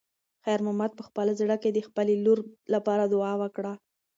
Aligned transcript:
خیر 0.43 0.59
محمد 0.65 0.91
په 0.95 1.03
خپل 1.07 1.27
زړه 1.39 1.55
کې 1.61 1.69
د 1.71 1.79
خپلې 1.87 2.15
لور 2.25 2.39
لپاره 2.73 3.03
دعا 3.13 3.33
وکړه. 3.41 3.73